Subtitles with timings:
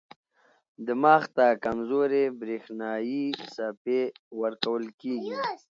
[0.87, 4.01] دماغ ته کمزورې برېښنايي څپې
[4.41, 5.35] ورکول کېږي.